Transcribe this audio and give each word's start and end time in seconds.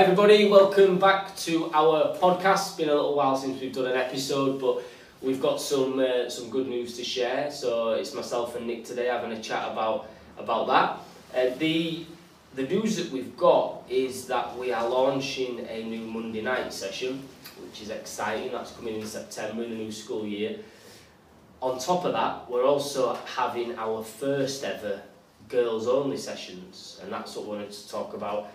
everybody, 0.00 0.48
welcome 0.48 0.98
back 0.98 1.36
to 1.36 1.70
our 1.74 2.16
podcast. 2.16 2.68
It's 2.68 2.76
been 2.76 2.88
a 2.88 2.94
little 2.94 3.14
while 3.14 3.36
since 3.36 3.60
we've 3.60 3.70
done 3.70 3.84
an 3.84 3.98
episode, 3.98 4.58
but 4.58 4.82
we've 5.20 5.42
got 5.42 5.60
some 5.60 6.00
uh, 6.00 6.30
some 6.30 6.48
good 6.48 6.68
news 6.68 6.96
to 6.96 7.04
share. 7.04 7.50
So 7.50 7.90
it's 7.90 8.14
myself 8.14 8.56
and 8.56 8.66
Nick 8.66 8.86
today 8.86 9.08
having 9.08 9.30
a 9.32 9.42
chat 9.42 9.70
about 9.70 10.08
about 10.38 10.68
that. 10.68 11.38
Uh, 11.38 11.54
the 11.58 12.06
the 12.54 12.62
news 12.62 12.96
that 12.96 13.10
we've 13.10 13.36
got 13.36 13.82
is 13.90 14.26
that 14.28 14.56
we 14.56 14.72
are 14.72 14.88
launching 14.88 15.66
a 15.68 15.84
new 15.84 16.06
Monday 16.06 16.40
night 16.40 16.72
session, 16.72 17.22
which 17.62 17.82
is 17.82 17.90
exciting. 17.90 18.52
That's 18.52 18.72
coming 18.72 19.02
in 19.02 19.06
September 19.06 19.64
in 19.64 19.68
the 19.68 19.76
new 19.76 19.92
school 19.92 20.24
year. 20.24 20.60
On 21.60 21.78
top 21.78 22.06
of 22.06 22.14
that, 22.14 22.50
we're 22.50 22.64
also 22.64 23.18
having 23.36 23.76
our 23.76 24.02
first 24.02 24.64
ever 24.64 25.02
girls 25.50 25.86
only 25.86 26.16
sessions, 26.16 26.98
and 27.02 27.12
that's 27.12 27.36
what 27.36 27.44
we 27.44 27.50
wanted 27.50 27.72
to 27.72 27.90
talk 27.90 28.14
about 28.14 28.50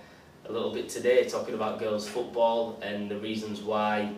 a 0.47 0.51
little 0.51 0.73
bit 0.73 0.89
today, 0.89 1.27
talking 1.27 1.53
about 1.53 1.79
girls 1.79 2.07
football 2.07 2.79
and 2.81 3.09
the 3.09 3.17
reasons 3.17 3.61
why 3.61 4.13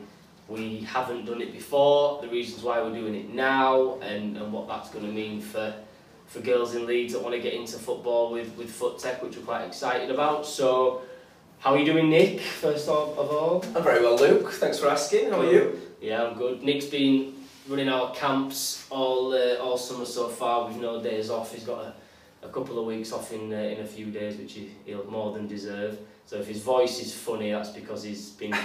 we 0.47 0.79
haven't 0.79 1.25
done 1.25 1.41
it 1.41 1.51
before, 1.51 2.21
the 2.21 2.27
reasons 2.27 2.63
why 2.63 2.81
we're 2.81 2.93
doing 2.93 3.15
it 3.15 3.33
now, 3.33 3.99
and, 3.99 4.37
and 4.37 4.51
what 4.51 4.67
that's 4.67 4.89
going 4.89 5.05
to 5.05 5.11
mean 5.11 5.41
for 5.41 5.73
for 6.27 6.41
girls 6.41 6.75
in 6.75 6.85
Leeds 6.85 7.13
that 7.13 7.23
want 7.23 7.33
to 7.33 7.41
get 7.41 7.53
into 7.53 7.77
football 7.77 8.31
with, 8.31 8.55
with 8.57 8.69
Foot 8.69 8.99
Tech, 8.99 9.23
which 9.23 9.37
we're 9.37 9.43
quite 9.43 9.63
excited 9.65 10.11
about. 10.11 10.45
So, 10.45 11.03
how 11.59 11.73
are 11.73 11.79
you 11.79 11.85
doing, 11.85 12.09
Nick, 12.09 12.41
first 12.41 12.89
of, 12.89 13.17
of 13.17 13.31
all? 13.31 13.63
I'm 13.73 13.81
very 13.81 14.01
well, 14.03 14.17
Luke. 14.17 14.51
Thanks 14.51 14.77
for 14.77 14.89
asking. 14.89 15.31
How 15.31 15.39
are 15.39 15.49
you? 15.49 15.79
Yeah, 16.01 16.23
I'm 16.23 16.37
good. 16.37 16.61
Nick's 16.61 16.85
been 16.85 17.33
running 17.67 17.89
our 17.89 18.13
camps 18.13 18.85
all 18.89 19.33
uh, 19.33 19.55
all 19.55 19.77
summer 19.77 20.05
so 20.05 20.27
far 20.27 20.67
with 20.67 20.77
no 20.77 21.01
days 21.01 21.29
off. 21.29 21.53
He's 21.53 21.63
got 21.63 21.83
a, 21.83 21.93
a 22.43 22.49
couple 22.49 22.79
of 22.79 22.85
weeks 22.85 23.11
off 23.11 23.31
in 23.31 23.53
uh, 23.53 23.57
in 23.57 23.79
a 23.79 23.85
few 23.85 24.05
days, 24.05 24.37
which 24.37 24.53
he, 24.53 24.71
he'll 24.85 25.05
more 25.05 25.33
than 25.33 25.47
deserve. 25.47 25.97
So 26.25 26.37
if 26.37 26.47
his 26.47 26.61
voice 26.61 26.99
is 26.99 27.13
funny, 27.13 27.51
that's 27.51 27.69
because 27.69 28.03
he's 28.03 28.29
been 28.31 28.55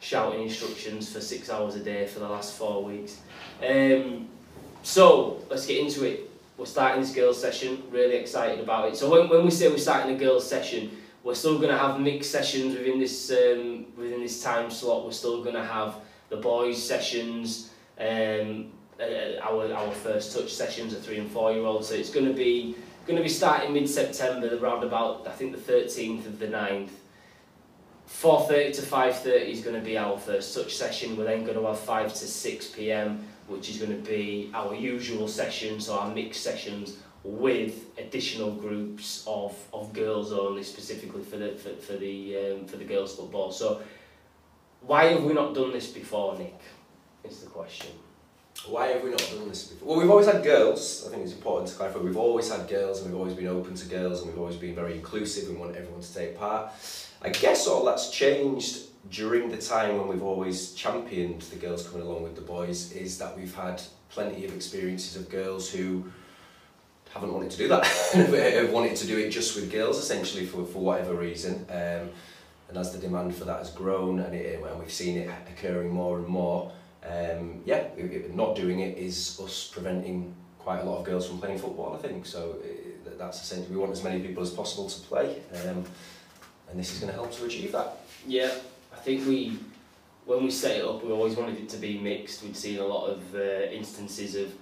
shouting 0.00 0.42
instructions 0.42 1.12
for 1.12 1.20
six 1.20 1.48
hours 1.50 1.76
a 1.76 1.80
day 1.80 2.06
for 2.06 2.18
the 2.18 2.28
last 2.28 2.54
four 2.54 2.82
weeks. 2.84 3.20
Um, 3.66 4.28
so 4.82 5.40
let's 5.48 5.66
get 5.66 5.78
into 5.78 6.04
it. 6.04 6.28
We're 6.58 6.66
starting 6.66 7.00
this 7.00 7.14
girls 7.14 7.40
session, 7.40 7.82
really 7.90 8.16
excited 8.16 8.60
about 8.60 8.88
it. 8.88 8.96
So 8.96 9.08
when, 9.10 9.28
when 9.28 9.44
we 9.44 9.50
say 9.50 9.68
we're 9.68 9.78
starting 9.78 10.14
a 10.14 10.18
girls 10.18 10.48
session, 10.48 10.90
we're 11.24 11.34
still 11.34 11.58
going 11.58 11.70
to 11.70 11.78
have 11.78 12.00
mixed 12.00 12.30
sessions 12.30 12.74
within 12.74 12.98
this 12.98 13.30
um, 13.30 13.86
within 13.96 14.20
this 14.20 14.42
time 14.42 14.70
slot. 14.70 15.04
We're 15.04 15.12
still 15.12 15.42
going 15.42 15.54
to 15.54 15.64
have 15.64 15.94
the 16.28 16.36
boys 16.36 16.82
sessions, 16.82 17.70
um, 17.98 18.72
uh, 19.00 19.40
our 19.40 19.72
our 19.72 19.92
first 19.92 20.36
touch 20.36 20.52
sessions, 20.52 20.92
a 20.92 20.96
three 20.96 21.18
and 21.18 21.30
four 21.30 21.52
year 21.52 21.64
olds. 21.64 21.88
So 21.88 21.94
it's 21.94 22.10
going 22.10 22.26
to 22.26 22.34
be 22.34 22.74
going 23.06 23.16
to 23.16 23.22
be 23.22 23.28
starting 23.28 23.72
mid-September, 23.72 24.56
around 24.58 24.84
about, 24.84 25.26
I 25.26 25.32
think, 25.32 25.52
the 25.52 25.72
13th 25.72 26.26
of 26.26 26.38
the 26.38 26.46
9th. 26.46 26.90
4.30 28.08 28.74
to 28.74 28.82
5.30 28.82 29.48
is 29.48 29.60
going 29.62 29.74
to 29.74 29.84
be 29.84 29.96
our 29.96 30.18
first 30.18 30.54
touch 30.54 30.76
session. 30.76 31.16
We're 31.16 31.24
then 31.24 31.44
going 31.44 31.56
to 31.56 31.66
have 31.66 31.80
5 31.80 32.12
to 32.12 32.26
6 32.26 32.66
p.m., 32.70 33.26
which 33.48 33.68
is 33.70 33.78
going 33.78 33.90
to 33.90 34.10
be 34.10 34.50
our 34.54 34.74
usual 34.74 35.28
session, 35.28 35.80
so 35.80 35.98
our 35.98 36.14
mixed 36.14 36.42
sessions 36.42 36.98
with 37.24 37.86
additional 37.98 38.52
groups 38.52 39.24
of, 39.26 39.56
of 39.72 39.92
girls 39.92 40.32
only, 40.32 40.62
specifically 40.62 41.22
for 41.22 41.36
the, 41.36 41.52
for, 41.52 41.74
for 41.76 41.96
the, 41.96 42.36
um, 42.36 42.66
for 42.66 42.76
the 42.76 42.84
girls' 42.84 43.16
football. 43.16 43.52
So 43.52 43.80
why 44.80 45.06
have 45.06 45.22
we 45.22 45.32
not 45.32 45.54
done 45.54 45.72
this 45.72 45.88
before, 45.88 46.36
Nick, 46.36 46.60
is 47.24 47.40
the 47.40 47.50
question. 47.50 47.90
Why 48.66 48.88
have 48.88 49.02
we 49.02 49.10
not 49.10 49.18
done 49.18 49.48
this 49.48 49.64
before? 49.64 49.88
Well, 49.88 49.98
we've 49.98 50.10
always 50.10 50.26
had 50.26 50.44
girls. 50.44 51.04
I 51.06 51.10
think 51.10 51.24
it's 51.24 51.32
important 51.32 51.70
to 51.70 51.76
clarify. 51.76 51.98
We've 51.98 52.16
always 52.16 52.50
had 52.50 52.68
girls, 52.68 53.00
and 53.00 53.10
we've 53.10 53.18
always 53.18 53.34
been 53.34 53.48
open 53.48 53.74
to 53.74 53.86
girls, 53.86 54.20
and 54.20 54.30
we've 54.30 54.38
always 54.38 54.56
been 54.56 54.74
very 54.74 54.94
inclusive 54.94 55.48
and 55.48 55.58
want 55.58 55.74
everyone 55.74 56.00
to 56.00 56.14
take 56.14 56.38
part. 56.38 56.70
I 57.20 57.30
guess 57.30 57.66
all 57.66 57.84
that's 57.84 58.10
changed 58.10 58.82
during 59.10 59.48
the 59.48 59.56
time 59.56 59.98
when 59.98 60.06
we've 60.06 60.22
always 60.22 60.72
championed 60.74 61.42
the 61.42 61.56
girls 61.56 61.88
coming 61.88 62.06
along 62.06 62.22
with 62.22 62.36
the 62.36 62.42
boys 62.42 62.92
is 62.92 63.18
that 63.18 63.36
we've 63.36 63.54
had 63.54 63.82
plenty 64.10 64.44
of 64.44 64.54
experiences 64.54 65.16
of 65.16 65.28
girls 65.28 65.70
who 65.70 66.04
haven't 67.12 67.32
wanted 67.32 67.50
to 67.50 67.58
do 67.58 67.68
that, 67.68 67.84
have 68.14 68.70
wanted 68.70 68.96
to 68.96 69.06
do 69.06 69.18
it 69.18 69.30
just 69.30 69.56
with 69.56 69.70
girls 69.70 69.98
essentially 69.98 70.46
for, 70.46 70.64
for 70.64 70.78
whatever 70.78 71.14
reason. 71.14 71.66
Um, 71.68 72.10
and 72.68 72.78
as 72.78 72.92
the 72.92 72.98
demand 72.98 73.34
for 73.34 73.44
that 73.44 73.58
has 73.58 73.70
grown 73.70 74.20
and, 74.20 74.34
it, 74.34 74.62
and 74.62 74.78
we've 74.78 74.92
seen 74.92 75.18
it 75.18 75.30
occurring 75.50 75.90
more 75.90 76.18
and 76.18 76.26
more, 76.26 76.72
um, 77.08 77.62
yeah, 77.64 77.84
not 78.32 78.54
doing 78.56 78.80
it 78.80 78.96
is 78.96 79.40
us 79.40 79.68
preventing 79.72 80.34
quite 80.58 80.80
a 80.80 80.84
lot 80.84 80.98
of 80.98 81.04
girls 81.04 81.26
from 81.26 81.38
playing 81.38 81.58
football, 81.58 81.94
I 81.94 81.98
think. 82.06 82.26
So 82.26 82.56
it, 82.62 83.18
that's 83.18 83.42
essentially, 83.42 83.74
we 83.74 83.80
want 83.80 83.92
as 83.92 84.02
many 84.02 84.20
people 84.20 84.42
as 84.42 84.50
possible 84.50 84.88
to 84.88 85.00
play. 85.02 85.42
Um, 85.64 85.84
and 86.70 86.78
this 86.78 86.92
is 86.92 87.00
going 87.00 87.12
to 87.12 87.18
help 87.18 87.32
to 87.32 87.44
achieve 87.44 87.72
that. 87.72 88.00
Yeah, 88.26 88.52
I 88.92 88.96
think 88.96 89.26
we, 89.26 89.58
when 90.24 90.44
we 90.44 90.50
set 90.50 90.78
it 90.78 90.84
up, 90.84 91.04
we 91.04 91.12
always 91.12 91.36
wanted 91.36 91.58
it 91.58 91.68
to 91.70 91.76
be 91.76 91.98
mixed. 91.98 92.42
We'd 92.42 92.56
seen 92.56 92.78
a 92.78 92.86
lot 92.86 93.08
of 93.08 93.34
uh, 93.34 93.70
instances 93.70 94.36
of 94.36 94.52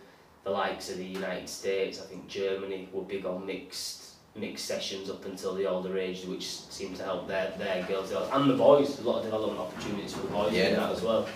the 0.44 0.50
likes 0.50 0.90
of 0.90 0.96
the 0.96 1.04
United 1.04 1.48
States. 1.48 2.00
I 2.00 2.06
think 2.06 2.26
Germany 2.26 2.88
were 2.92 3.02
big 3.02 3.26
on 3.26 3.46
mixed 3.46 4.06
mixed 4.36 4.64
sessions 4.64 5.10
up 5.10 5.24
until 5.24 5.54
the 5.56 5.66
older 5.68 5.98
age, 5.98 6.24
which 6.24 6.46
seemed 6.46 6.96
to 6.96 7.02
help 7.02 7.26
their 7.26 7.52
their 7.58 7.82
girls 7.84 8.12
and 8.12 8.50
the 8.50 8.56
boys. 8.56 8.98
A 9.00 9.02
lot 9.02 9.18
of 9.18 9.24
development 9.24 9.60
opportunities 9.60 10.14
for 10.14 10.20
the 10.20 10.28
boys 10.28 10.52
yeah, 10.52 10.68
in 10.68 10.76
that 10.76 10.92
as 10.92 11.02
well. 11.02 11.28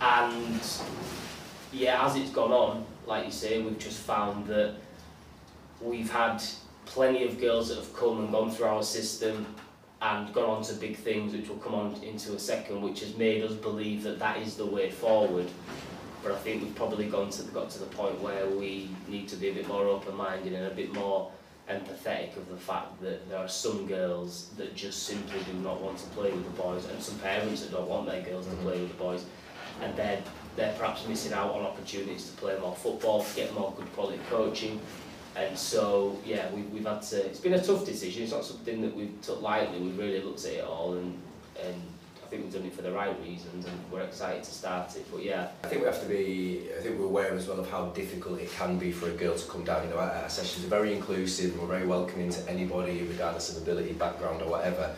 And 0.00 0.60
yeah, 1.72 2.04
as 2.06 2.16
it's 2.16 2.30
gone 2.30 2.52
on, 2.52 2.86
like 3.06 3.26
you 3.26 3.32
say, 3.32 3.60
we've 3.60 3.78
just 3.78 4.00
found 4.00 4.46
that 4.46 4.74
we've 5.80 6.10
had 6.10 6.42
plenty 6.86 7.24
of 7.24 7.40
girls 7.40 7.68
that 7.68 7.76
have 7.76 7.92
come 7.94 8.18
and 8.20 8.32
gone 8.32 8.50
through 8.50 8.66
our 8.66 8.82
system 8.82 9.46
and 10.00 10.32
gone 10.32 10.48
on 10.48 10.62
to 10.62 10.74
big 10.74 10.96
things, 10.96 11.32
which 11.32 11.48
will 11.48 11.56
come 11.56 11.74
on 11.74 12.00
into 12.02 12.34
a 12.34 12.38
second, 12.38 12.80
which 12.80 13.00
has 13.00 13.16
made 13.16 13.42
us 13.42 13.52
believe 13.52 14.02
that 14.04 14.18
that 14.18 14.38
is 14.38 14.56
the 14.56 14.66
way 14.66 14.90
forward. 14.90 15.48
But 16.22 16.32
I 16.32 16.36
think 16.36 16.62
we've 16.62 16.74
probably 16.74 17.06
gone 17.06 17.30
to 17.30 17.42
got 17.44 17.70
to 17.70 17.78
the 17.80 17.86
point 17.86 18.20
where 18.20 18.46
we 18.46 18.90
need 19.08 19.28
to 19.28 19.36
be 19.36 19.48
a 19.48 19.54
bit 19.54 19.68
more 19.68 19.86
open-minded 19.86 20.52
and 20.52 20.66
a 20.66 20.74
bit 20.74 20.92
more 20.94 21.30
empathetic 21.68 22.36
of 22.36 22.48
the 22.48 22.56
fact 22.56 23.00
that 23.02 23.28
there 23.28 23.38
are 23.38 23.48
some 23.48 23.86
girls 23.86 24.50
that 24.56 24.74
just 24.74 25.02
simply 25.02 25.38
do 25.50 25.58
not 25.58 25.80
want 25.80 25.98
to 25.98 26.06
play 26.08 26.30
with 26.30 26.44
the 26.44 26.62
boys, 26.62 26.86
and 26.86 27.02
some 27.02 27.18
parents 27.18 27.62
that 27.62 27.72
don't 27.72 27.88
want 27.88 28.06
their 28.06 28.22
girls 28.22 28.46
to 28.46 28.52
mm-hmm. 28.52 28.62
play 28.62 28.80
with 28.80 28.88
the 28.88 28.96
boys, 28.96 29.24
and 29.82 29.96
they're 29.96 30.22
they're 30.56 30.74
perhaps 30.76 31.06
missing 31.06 31.32
out 31.32 31.52
on 31.52 31.62
opportunities 31.62 32.30
to 32.30 32.36
play 32.36 32.58
more 32.58 32.74
football, 32.74 33.24
get 33.36 33.54
more 33.54 33.72
good 33.76 33.92
quality 33.92 34.18
coaching, 34.28 34.80
and 35.38 35.56
so, 35.56 36.18
yeah, 36.24 36.50
we, 36.52 36.62
we've 36.62 36.84
had 36.84 37.02
to, 37.02 37.24
it's 37.24 37.38
been 37.38 37.54
a 37.54 37.62
tough 37.62 37.86
decision. 37.86 38.24
It's 38.24 38.32
not 38.32 38.44
something 38.44 38.80
that 38.82 38.94
we've 38.94 39.20
took 39.22 39.40
lightly. 39.40 39.78
We've 39.78 39.98
really 39.98 40.20
looked 40.20 40.44
at 40.44 40.52
it 40.52 40.64
all 40.64 40.94
and, 40.94 41.16
and 41.64 41.74
I 42.24 42.26
think 42.26 42.42
we've 42.42 42.52
done 42.52 42.64
it 42.64 42.72
for 42.72 42.82
the 42.82 42.90
right 42.90 43.16
reasons 43.22 43.66
and 43.66 43.74
we're 43.92 44.02
excited 44.02 44.42
to 44.42 44.50
start 44.50 44.96
it. 44.96 45.06
But 45.12 45.22
yeah. 45.22 45.48
I 45.62 45.68
think 45.68 45.82
we 45.82 45.86
have 45.86 46.00
to 46.02 46.08
be, 46.08 46.64
I 46.76 46.82
think 46.82 46.98
we're 46.98 47.06
aware 47.06 47.34
as 47.34 47.46
well 47.46 47.60
of 47.60 47.70
how 47.70 47.86
difficult 47.90 48.40
it 48.40 48.50
can 48.52 48.78
be 48.78 48.90
for 48.90 49.08
a 49.08 49.12
girl 49.12 49.36
to 49.36 49.48
come 49.48 49.62
down. 49.62 49.84
You 49.84 49.90
know, 49.90 50.00
our, 50.00 50.10
our 50.10 50.28
sessions 50.28 50.64
are 50.64 50.68
very 50.68 50.92
inclusive 50.92 51.58
we're 51.60 51.68
very 51.68 51.86
welcoming 51.86 52.30
to 52.30 52.50
anybody, 52.50 53.02
regardless 53.02 53.56
of 53.56 53.62
ability, 53.62 53.92
background 53.92 54.42
or 54.42 54.50
whatever. 54.50 54.94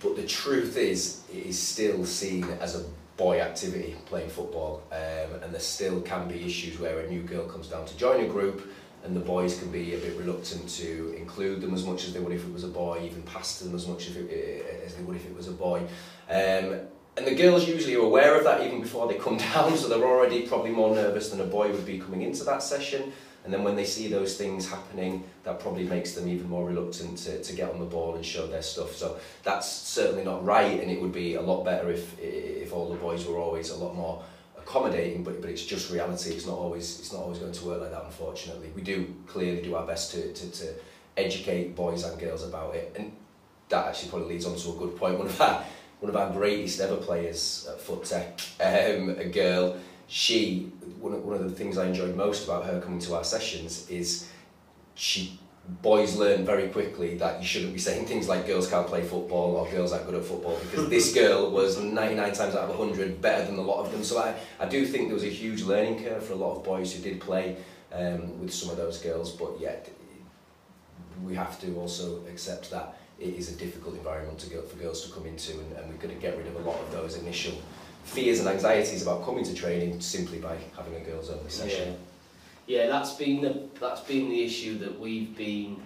But 0.00 0.16
the 0.16 0.26
truth 0.26 0.76
is, 0.76 1.22
it 1.32 1.46
is 1.46 1.58
still 1.58 2.04
seen 2.04 2.44
as 2.60 2.74
a 2.74 2.84
boy 3.16 3.40
activity, 3.40 3.96
playing 4.06 4.30
football. 4.30 4.82
Um, 4.90 5.42
and 5.42 5.52
there 5.52 5.60
still 5.60 6.00
can 6.00 6.28
be 6.28 6.44
issues 6.44 6.78
where 6.78 7.00
a 7.00 7.10
new 7.10 7.22
girl 7.22 7.46
comes 7.46 7.68
down 7.68 7.86
to 7.86 7.96
join 7.96 8.24
a 8.24 8.28
group 8.28 8.72
and 9.04 9.16
the 9.16 9.20
boys 9.20 9.58
can 9.58 9.70
be 9.70 9.94
a 9.94 9.98
bit 9.98 10.16
reluctant 10.16 10.68
to 10.68 11.14
include 11.16 11.60
them 11.60 11.74
as 11.74 11.84
much 11.84 12.04
as 12.04 12.12
they 12.12 12.20
would 12.20 12.32
if 12.32 12.44
it 12.44 12.52
was 12.52 12.64
a 12.64 12.68
boy, 12.68 13.00
even 13.04 13.22
pass 13.22 13.58
to 13.58 13.64
them 13.64 13.74
as 13.74 13.88
much 13.88 14.08
as, 14.08 14.16
it, 14.16 14.82
as 14.84 14.94
they 14.94 15.02
would 15.02 15.16
if 15.16 15.26
it 15.26 15.36
was 15.36 15.48
a 15.48 15.52
boy. 15.52 15.80
Um, 16.30 16.80
and 17.16 17.26
the 17.26 17.34
girls 17.34 17.68
usually 17.68 17.96
are 17.96 18.04
aware 18.04 18.38
of 18.38 18.44
that 18.44 18.64
even 18.64 18.80
before 18.80 19.08
they 19.08 19.16
come 19.16 19.36
down, 19.54 19.76
so 19.76 19.88
they're 19.88 20.06
already 20.06 20.46
probably 20.46 20.70
more 20.70 20.94
nervous 20.94 21.30
than 21.30 21.40
a 21.40 21.44
boy 21.44 21.70
would 21.72 21.84
be 21.84 21.98
coming 21.98 22.22
into 22.22 22.44
that 22.44 22.62
session. 22.62 23.12
And 23.44 23.52
then 23.52 23.64
when 23.64 23.74
they 23.74 23.84
see 23.84 24.06
those 24.06 24.36
things 24.36 24.68
happening, 24.68 25.24
that 25.42 25.58
probably 25.58 25.84
makes 25.84 26.12
them 26.12 26.28
even 26.28 26.48
more 26.48 26.66
reluctant 26.66 27.18
to, 27.18 27.42
to 27.42 27.52
get 27.54 27.70
on 27.70 27.80
the 27.80 27.84
ball 27.86 28.14
and 28.14 28.24
show 28.24 28.46
their 28.46 28.62
stuff. 28.62 28.94
So 28.94 29.18
that's 29.42 29.68
certainly 29.68 30.24
not 30.24 30.44
right, 30.44 30.80
and 30.80 30.90
it 30.90 31.00
would 31.00 31.12
be 31.12 31.34
a 31.34 31.42
lot 31.42 31.64
better 31.64 31.90
if, 31.90 32.16
if 32.20 32.72
all 32.72 32.88
the 32.88 32.96
boys 32.96 33.26
were 33.26 33.38
always 33.38 33.70
a 33.70 33.76
lot 33.76 33.96
more 33.96 34.22
accommodating, 34.56 35.24
but, 35.24 35.40
but 35.40 35.50
it's 35.50 35.64
just 35.64 35.90
reality. 35.90 36.30
It's 36.30 36.46
not 36.46 36.56
always 36.56 37.00
it's 37.00 37.12
not 37.12 37.22
always 37.22 37.38
going 37.38 37.52
to 37.52 37.64
work 37.64 37.80
like 37.80 37.90
that. 37.90 38.04
Unfortunately, 38.04 38.70
we 38.76 38.82
do 38.82 39.12
clearly 39.26 39.60
do 39.60 39.74
our 39.74 39.86
best 39.86 40.12
to, 40.12 40.32
to, 40.32 40.50
to 40.50 40.74
educate 41.16 41.74
boys 41.74 42.04
and 42.04 42.18
girls 42.20 42.44
about 42.44 42.76
it, 42.76 42.94
and 42.96 43.12
that 43.70 43.88
actually 43.88 44.10
probably 44.10 44.28
leads 44.28 44.46
on 44.46 44.56
to 44.56 44.70
a 44.70 44.76
good 44.76 44.96
point. 44.96 45.18
One 45.18 45.26
of 45.26 45.40
our 45.40 45.64
one 45.98 46.10
of 46.10 46.16
our 46.16 46.30
greatest 46.32 46.80
ever 46.80 46.96
players 46.96 47.66
at 47.70 47.80
Foot 47.80 48.04
Tech, 48.04 48.40
um, 48.60 49.10
a 49.18 49.24
girl. 49.24 49.76
She 50.12 50.70
one 51.00 51.14
of, 51.14 51.24
one 51.24 51.36
of 51.36 51.44
the 51.44 51.56
things 51.56 51.78
I 51.78 51.86
enjoyed 51.86 52.14
most 52.14 52.44
about 52.44 52.66
her 52.66 52.82
coming 52.82 52.98
to 52.98 53.14
our 53.14 53.24
sessions 53.24 53.88
is 53.88 54.28
she 54.94 55.40
boys 55.80 56.16
learn 56.16 56.44
very 56.44 56.68
quickly 56.68 57.16
that 57.16 57.40
you 57.40 57.46
shouldn't 57.46 57.72
be 57.72 57.78
saying 57.78 58.04
things 58.04 58.28
like 58.28 58.46
girls 58.46 58.68
can't 58.68 58.86
play 58.86 59.00
football 59.00 59.56
or 59.56 59.66
girls 59.70 59.90
aren't 59.90 60.04
good 60.04 60.16
at 60.16 60.22
football 60.22 60.58
because 60.64 60.90
this 60.90 61.14
girl 61.20 61.50
was 61.50 61.80
99 61.80 62.34
times 62.34 62.54
out 62.54 62.68
of 62.68 62.78
100 62.78 63.22
better 63.22 63.46
than 63.46 63.56
a 63.56 63.62
lot 63.62 63.86
of 63.86 63.90
them. 63.90 64.04
So 64.04 64.18
I, 64.18 64.34
I 64.60 64.66
do 64.66 64.84
think 64.84 65.06
there 65.06 65.14
was 65.14 65.24
a 65.24 65.30
huge 65.30 65.62
learning 65.62 66.04
curve 66.04 66.22
for 66.22 66.34
a 66.34 66.36
lot 66.36 66.56
of 66.56 66.62
boys 66.62 66.92
who 66.92 67.02
did 67.02 67.18
play 67.18 67.56
um, 67.90 68.38
with 68.38 68.52
some 68.52 68.68
of 68.68 68.76
those 68.76 68.98
girls, 68.98 69.32
but 69.32 69.58
yet 69.58 69.88
we 71.24 71.34
have 71.36 71.58
to 71.62 71.74
also 71.76 72.22
accept 72.26 72.70
that 72.70 72.98
it 73.18 73.34
is 73.34 73.50
a 73.50 73.56
difficult 73.56 73.94
environment 73.94 74.38
to 74.40 74.50
go, 74.50 74.60
for 74.60 74.76
girls 74.76 75.06
to 75.06 75.14
come 75.14 75.24
into 75.24 75.52
and, 75.52 75.72
and 75.78 75.88
we're 75.88 75.96
going 75.96 76.14
to 76.14 76.20
get 76.20 76.36
rid 76.36 76.48
of 76.48 76.56
a 76.56 76.68
lot 76.68 76.78
of 76.80 76.92
those 76.92 77.16
initial 77.16 77.54
fears 78.04 78.40
and 78.40 78.48
anxieties 78.48 79.02
about 79.02 79.24
coming 79.24 79.44
to 79.44 79.54
training 79.54 80.00
simply 80.00 80.38
by 80.38 80.56
having 80.76 80.94
a 80.96 81.00
girls 81.00 81.30
only 81.30 81.50
session. 81.50 81.96
Yeah, 82.66 82.82
yeah 82.84 82.86
that's 82.88 83.14
been 83.14 83.40
the 83.42 83.62
that's 83.80 84.00
been 84.00 84.28
the 84.28 84.42
issue 84.44 84.78
that 84.78 84.98
we've 84.98 85.36
been 85.36 85.80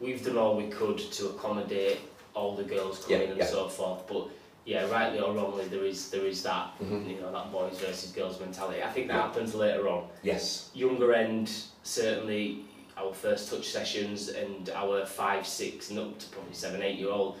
we've 0.00 0.24
done 0.24 0.36
all 0.38 0.56
we 0.56 0.68
could 0.68 0.98
to 0.98 1.28
accommodate 1.30 2.00
all 2.34 2.56
the 2.56 2.64
girls 2.64 3.04
coming 3.04 3.20
Yeah, 3.22 3.28
and 3.28 3.38
yeah. 3.38 3.46
so 3.46 3.68
forth. 3.68 4.06
But 4.06 4.28
yeah, 4.64 4.88
rightly 4.90 5.20
or 5.20 5.32
wrongly, 5.34 5.66
there 5.68 5.84
is 5.84 6.10
there 6.10 6.24
is 6.26 6.42
that 6.44 6.70
Mhm. 6.82 7.08
you 7.08 7.20
know 7.20 7.32
that 7.32 7.50
boys 7.52 7.78
versus 7.78 8.12
girls 8.12 8.38
mentality. 8.40 8.82
I 8.82 8.90
think 8.90 9.08
that 9.08 9.14
happens 9.14 9.54
later 9.54 9.88
on. 9.88 10.04
Yes. 10.22 10.70
Younger 10.74 11.12
end, 11.14 11.50
certainly 11.82 12.64
our 12.96 13.12
first 13.14 13.50
touch 13.50 13.68
sessions 13.68 14.28
and 14.28 14.68
our 14.70 15.06
five, 15.06 15.46
six, 15.46 15.90
and 15.90 15.98
up 15.98 16.18
to 16.18 16.26
probably 16.28 16.52
seven, 16.54 16.82
eight 16.82 16.98
year 16.98 17.10
old. 17.10 17.36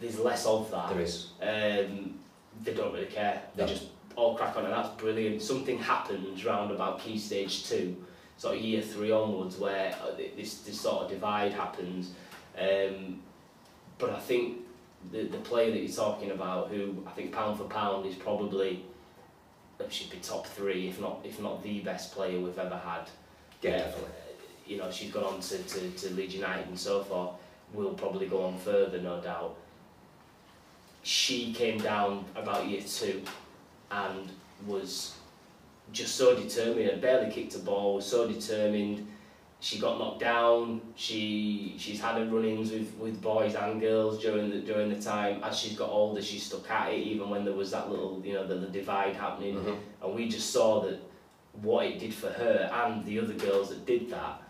There's 0.00 0.18
less 0.18 0.46
of 0.46 0.70
that. 0.70 0.88
There 0.90 1.02
is. 1.02 1.28
um, 1.42 2.18
they 2.64 2.74
don't 2.74 2.92
really 2.92 3.06
care. 3.06 3.42
They 3.54 3.62
No. 3.64 3.68
just 3.68 3.86
all 4.16 4.34
crack 4.36 4.56
on, 4.56 4.64
and 4.64 4.72
that's 4.72 4.90
brilliant. 5.00 5.40
Something 5.42 5.78
happens 5.78 6.44
round 6.44 6.70
about 6.70 7.00
key 7.00 7.18
stage 7.18 7.64
two, 7.68 7.96
sort 8.36 8.56
of 8.56 8.62
year 8.62 8.82
three 8.82 9.10
onwards, 9.10 9.56
where 9.58 9.94
uh, 10.02 10.14
this 10.16 10.58
this 10.62 10.80
sort 10.80 11.04
of 11.04 11.10
divide 11.10 11.52
happens. 11.52 12.10
Um, 12.58 13.20
but 13.98 14.10
I 14.10 14.18
think 14.20 14.58
the 15.10 15.24
the 15.24 15.38
player 15.38 15.70
that 15.70 15.78
you're 15.78 15.92
talking 15.96 16.30
about, 16.30 16.68
who 16.70 17.02
I 17.06 17.10
think 17.10 17.32
pound 17.32 17.58
for 17.58 17.64
pound 17.64 18.06
is 18.06 18.14
probably 18.14 18.84
uh, 19.80 19.88
should 19.88 20.10
be 20.10 20.18
top 20.18 20.46
three, 20.46 20.88
if 20.88 21.00
not 21.00 21.20
if 21.24 21.40
not 21.40 21.62
the 21.62 21.80
best 21.80 22.12
player 22.12 22.38
we've 22.38 22.58
ever 22.58 22.76
had. 22.76 23.08
Yeah, 23.62 23.70
Uh, 23.70 23.78
definitely. 23.78 24.10
You 24.66 24.76
know, 24.78 24.90
she's 24.92 25.10
gone 25.10 25.24
on 25.24 25.40
to, 25.40 25.58
to, 25.58 25.90
to 25.90 26.10
Leeds 26.14 26.34
United 26.34 26.68
and 26.68 26.78
so 26.78 27.02
forth. 27.02 27.32
Will 27.74 27.94
probably 27.94 28.26
go 28.28 28.44
on 28.44 28.56
further, 28.58 29.00
no 29.00 29.20
doubt. 29.20 29.56
She 31.02 31.52
came 31.52 31.78
down 31.78 32.24
about 32.36 32.68
year 32.68 32.82
two 32.82 33.22
and 33.90 34.28
was 34.66 35.14
just 35.92 36.14
so 36.14 36.34
determined 36.36 36.88
and 36.88 37.00
barely 37.02 37.30
kicked 37.30 37.54
a 37.56 37.58
ball, 37.58 37.96
was 37.96 38.06
so 38.06 38.26
determined. 38.28 39.08
She 39.60 39.78
got 39.78 39.98
knocked 39.98 40.20
down. 40.20 40.80
She 40.96 41.74
she's 41.78 42.00
had 42.00 42.16
her 42.16 42.24
run-ins 42.26 42.70
with, 42.72 42.92
with 42.98 43.20
boys 43.22 43.54
and 43.54 43.80
girls 43.80 44.20
during 44.20 44.50
the 44.50 44.58
during 44.60 44.88
the 44.90 45.00
time. 45.00 45.42
As 45.42 45.58
she's 45.58 45.76
got 45.76 45.88
older, 45.88 46.22
she 46.22 46.38
stuck 46.38 46.68
at 46.70 46.92
it 46.92 46.98
even 46.98 47.30
when 47.30 47.44
there 47.44 47.54
was 47.54 47.70
that 47.72 47.90
little 47.90 48.20
you 48.24 48.34
know 48.34 48.46
the, 48.46 48.54
the 48.56 48.66
divide 48.68 49.14
happening 49.14 49.56
Mhm. 49.56 49.78
and 50.02 50.14
we 50.14 50.28
just 50.28 50.50
saw 50.50 50.80
that 50.82 51.00
what 51.60 51.86
it 51.86 51.98
did 52.00 52.14
for 52.14 52.28
her 52.30 52.70
and 52.72 53.04
the 53.04 53.20
other 53.20 53.34
girls 53.34 53.68
that 53.68 53.84
did 53.86 54.08
that, 54.10 54.42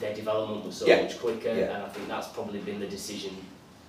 their 0.00 0.14
development 0.14 0.64
was 0.64 0.76
so 0.76 0.86
Yeah. 0.86 1.02
much 1.02 1.18
quicker, 1.18 1.48
Yeah. 1.54 1.74
and 1.74 1.82
I 1.82 1.88
think 1.88 2.08
that's 2.08 2.28
probably 2.28 2.60
been 2.60 2.78
the 2.80 2.86
decision. 2.86 3.36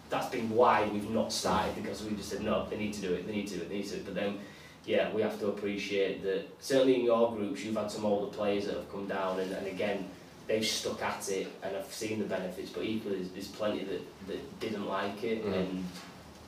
That's 0.10 0.30
been 0.30 0.50
why 0.50 0.88
we've 0.88 1.10
not 1.10 1.34
started 1.34 1.76
because 1.76 2.04
we 2.04 2.16
just 2.16 2.30
said 2.30 2.42
no, 2.42 2.66
they 2.70 2.78
need 2.78 2.94
to 2.94 3.02
do 3.02 3.14
it, 3.14 3.28
they 3.28 3.34
need 3.34 3.48
to 3.48 3.56
do 3.56 3.62
it, 3.62 3.70
they 3.70 3.76
need 3.76 3.86
to 3.88 3.96
do 3.96 3.98
it. 3.98 4.06
But 4.06 4.16
then, 4.16 4.40
yeah, 4.86 5.12
we 5.14 5.22
have 5.22 5.38
to 5.40 5.48
appreciate 5.48 6.24
that. 6.24 6.48
Certainly 6.62 6.96
in 6.96 7.02
your 7.06 7.36
groups, 7.36 7.64
you've 7.64 7.76
had 7.76 7.92
some 7.92 8.06
older 8.06 8.32
players 8.36 8.66
that 8.68 8.76
have 8.76 8.92
come 8.92 9.08
down, 9.08 9.40
and, 9.40 9.52
and 9.52 9.68
again, 9.68 10.10
they've 10.48 10.66
stuck 10.66 11.02
at 11.02 11.28
it 11.30 11.48
and 11.62 11.76
have 11.76 11.92
seen 11.94 12.20
the 12.20 12.26
benefits. 12.26 12.70
But 12.70 12.84
equally, 12.86 13.18
there's, 13.18 13.30
there's 13.32 13.48
plenty 13.50 13.84
that, 13.84 14.28
that 14.28 14.60
didn't 14.62 14.88
like 14.88 15.22
it 15.24 15.46
Mhm. 15.46 15.54
and 15.54 15.86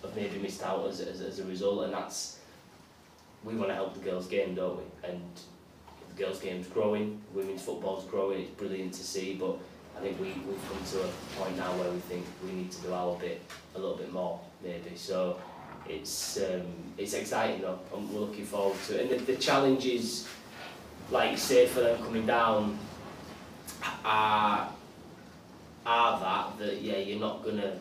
have 0.04 0.16
maybe 0.16 0.38
missed 0.40 0.64
out 0.64 0.88
as, 0.88 1.02
as, 1.02 1.20
as 1.20 1.40
a 1.40 1.44
result, 1.44 1.84
and 1.84 1.94
that's 1.94 2.38
we 3.44 3.56
want 3.56 3.70
to 3.70 3.76
help 3.76 3.94
the 3.94 4.00
girls' 4.00 4.28
game, 4.28 4.56
don't 4.56 4.78
we? 4.78 4.84
And 5.10 5.22
the 6.16 6.24
girls' 6.24 6.40
game's 6.40 6.68
growing, 6.68 7.22
women's 7.34 7.62
football's 7.62 8.06
growing, 8.06 8.42
it's 8.42 8.52
brilliant 8.52 8.94
to 8.94 9.04
see, 9.04 9.34
but 9.36 9.58
I 10.00 10.02
think 10.02 10.22
we, 10.22 10.28
we've 10.28 10.70
come 10.70 10.82
to 10.92 11.02
a 11.02 11.10
point 11.38 11.58
now 11.58 11.74
where 11.74 11.92
we 11.92 12.00
think 12.00 12.26
we 12.46 12.54
need 12.54 12.72
to 12.72 12.82
do 12.82 12.94
our 12.94 13.18
bit 13.18 13.42
a 13.76 13.80
little 13.80 13.98
bit 13.98 14.14
more, 14.14 14.40
maybe. 14.64 14.96
So 14.96 15.38
it's 15.90 16.38
um, 16.38 16.62
it's 16.98 17.14
exciting 17.14 17.62
though, 17.62 17.80
and 17.94 18.10
we're 18.10 18.22
looking 18.22 18.46
forward 18.46 18.78
to 18.88 18.98
it. 18.98 19.12
And 19.12 19.28
the, 19.28 19.34
the 19.34 19.38
challenges, 19.38 20.26
like 21.12 21.32
you 21.32 21.38
say, 21.38 21.68
for 21.68 21.82
them 21.82 22.02
coming 22.02 22.26
down 22.26 22.80
are, 24.06 24.70
are 25.86 26.20
that, 26.22 26.60
that 26.60 26.82
yeah, 26.82 26.98
you're 26.98 27.20
not 27.20 27.44
gonna 27.44 27.78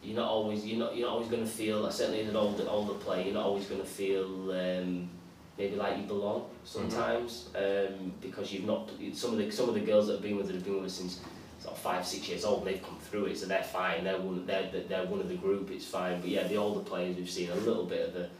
you're 0.00 0.16
not 0.16 0.28
always 0.28 0.64
you're 0.64 0.78
not 0.78 0.96
you're 0.96 1.08
not 1.08 1.14
always 1.14 1.28
to 1.44 1.46
feel 1.46 1.90
certainly 1.90 2.20
as 2.20 2.28
an 2.28 2.36
older 2.36 2.64
older 2.68 2.94
player 2.94 3.24
you're 3.24 3.34
not 3.34 3.46
always 3.46 3.66
to 3.80 3.86
feel 3.86 4.50
um, 4.50 5.08
maybe 5.58 5.76
like 5.76 5.96
you 5.98 6.04
belong 6.04 6.46
sometimes 6.64 7.48
um, 7.56 8.12
because 8.20 8.52
you've 8.52 8.64
not 8.64 8.90
some 9.12 9.32
of 9.32 9.38
the 9.38 9.50
some 9.50 9.68
of 9.68 9.74
the 9.74 9.80
girls 9.80 10.06
that 10.06 10.14
have 10.14 10.22
been 10.22 10.36
with 10.36 10.46
us 10.46 10.54
have 10.54 10.64
been 10.64 10.76
with 10.76 10.86
us 10.86 10.94
since 10.94 11.20
sort 11.60 11.74
of 11.74 11.80
five 11.80 12.06
six 12.06 12.28
years 12.28 12.44
old 12.44 12.58
and 12.58 12.68
they've 12.68 12.82
come 12.82 12.98
through 13.00 13.26
it 13.26 13.38
so 13.38 13.46
they're 13.46 13.62
fine 13.62 14.04
they're 14.04 14.18
one 14.20 14.44
they're 14.46 14.70
they're 14.88 15.06
one 15.06 15.20
of 15.20 15.28
the 15.28 15.36
group 15.36 15.70
it's 15.70 15.84
fine 15.86 16.20
but 16.20 16.28
yeah 16.30 16.46
the 16.48 16.56
older 16.56 16.80
players 16.80 17.16
we've 17.16 17.30
seen 17.30 17.50
a 17.50 17.54
little 17.56 17.84
bit 17.84 18.08
of 18.08 18.16
a, 18.16 18.30